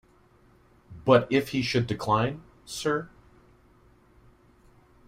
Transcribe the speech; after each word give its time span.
But 1.05 1.31
if 1.31 1.49
he 1.49 1.61
should 1.61 1.85
decline, 1.85 2.41
sir? 2.65 3.07